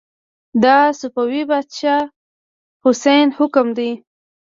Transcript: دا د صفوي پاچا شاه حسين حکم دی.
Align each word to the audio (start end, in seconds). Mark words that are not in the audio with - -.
دا 0.63 0.77
د 0.91 0.95
صفوي 0.99 1.41
پاچا 1.49 1.73
شاه 1.79 2.05
حسين 2.83 3.27
حکم 3.37 3.67
دی. 3.77 3.91